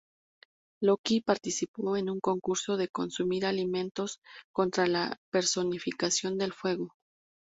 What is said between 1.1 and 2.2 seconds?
participó en un